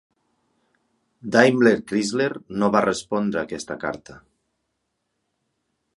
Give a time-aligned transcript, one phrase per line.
[1.35, 2.29] DaimlerChrysler
[2.63, 4.19] no va respondre a aquesta carta.